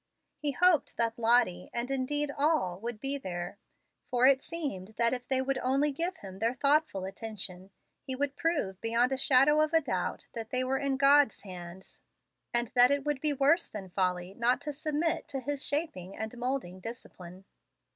[0.39, 3.59] He hoped that Lottie, and indeed all, would be there,
[4.09, 7.69] for it seemed that if they would only give him their thoughtful attention
[8.01, 11.99] he would prove beyond a shadow of a doubt that they were in God's hands,
[12.51, 16.35] and that it would be worse than folly not to submit to His shaping and
[16.35, 17.45] moulding discipline.